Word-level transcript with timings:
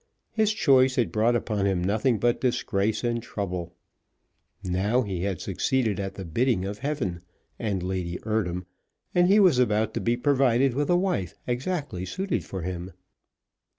His 0.31 0.51
choice 0.51 0.95
had 0.95 1.11
brought 1.11 1.35
upon 1.35 1.67
him 1.67 1.83
nothing 1.83 2.17
but 2.17 2.41
disgrace 2.41 3.03
and 3.03 3.21
trouble. 3.21 3.75
Now 4.63 5.03
he 5.03 5.21
had 5.21 5.39
succumbed 5.39 5.99
at 5.99 6.15
the 6.15 6.25
bidding 6.25 6.65
of 6.65 6.79
heaven 6.79 7.21
and 7.59 7.83
Lady 7.83 8.17
Eardham, 8.25 8.65
and 9.13 9.27
he 9.27 9.39
was 9.39 9.59
about 9.59 9.93
to 9.93 10.01
be 10.01 10.17
provided 10.17 10.73
with 10.73 10.89
a 10.89 10.97
wife 10.97 11.35
exactly 11.45 12.03
suited 12.03 12.43
for 12.43 12.63
him. 12.63 12.89